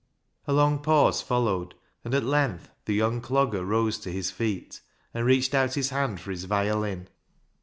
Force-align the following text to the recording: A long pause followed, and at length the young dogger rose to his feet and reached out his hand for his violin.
A 0.47 0.53
long 0.53 0.79
pause 0.79 1.21
followed, 1.21 1.75
and 2.03 2.15
at 2.15 2.23
length 2.25 2.71
the 2.85 2.95
young 2.95 3.19
dogger 3.21 3.63
rose 3.63 3.99
to 3.99 4.11
his 4.11 4.31
feet 4.31 4.81
and 5.13 5.27
reached 5.27 5.53
out 5.53 5.75
his 5.75 5.91
hand 5.91 6.19
for 6.19 6.31
his 6.31 6.45
violin. 6.45 7.07